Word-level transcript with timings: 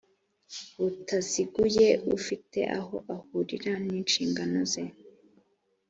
butaziguye 0.79 1.87
ufite 2.17 2.59
aho 2.79 2.95
ahurira 3.15 3.73
n 3.85 3.87
inshingano 3.99 4.59
ze 4.71 4.83